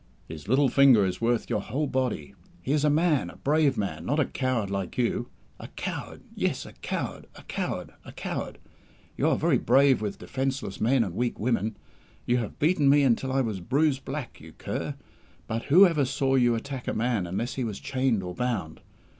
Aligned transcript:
His 0.27 0.47
little 0.47 0.67
finger 0.67 1.05
is 1.05 1.21
worth 1.21 1.47
your 1.47 1.61
whole 1.61 1.85
body. 1.85 2.33
He 2.59 2.71
is 2.71 2.83
a 2.83 2.89
man, 2.89 3.29
a 3.29 3.35
brave 3.35 3.77
man, 3.77 4.03
not 4.03 4.19
a 4.19 4.25
coward, 4.25 4.71
like 4.71 4.97
you. 4.97 5.29
A 5.59 5.67
coward! 5.67 6.23
Yes, 6.33 6.65
a 6.65 6.73
coward! 6.73 7.27
a 7.35 7.43
coward! 7.43 7.93
A 8.03 8.11
coward! 8.11 8.57
You 9.15 9.29
are 9.29 9.37
very 9.37 9.59
brave 9.59 10.01
with 10.01 10.17
defenceless 10.17 10.81
men 10.81 11.03
and 11.03 11.13
weak 11.13 11.39
women. 11.39 11.77
You 12.25 12.37
have 12.39 12.57
beaten 12.57 12.89
me 12.89 13.03
until 13.03 13.31
I 13.31 13.41
was 13.41 13.59
bruised 13.59 14.03
black, 14.03 14.41
you 14.41 14.53
cur; 14.53 14.95
but 15.45 15.65
who 15.65 15.85
ever 15.85 16.03
saw 16.03 16.33
you 16.33 16.55
attack 16.55 16.87
a 16.87 16.95
man 16.95 17.27
unless 17.27 17.53
he 17.53 17.63
was 17.63 17.79
chained 17.79 18.23
or 18.23 18.33
bound? 18.33 18.81